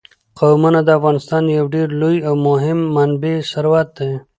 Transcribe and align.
قومونه 0.39 0.79
د 0.83 0.89
افغانستان 0.99 1.43
یو 1.57 1.65
ډېر 1.75 1.87
لوی 2.01 2.17
او 2.27 2.33
مهم 2.47 2.79
طبعي 2.95 3.35
ثروت 3.51 3.87
دی. 3.97 4.11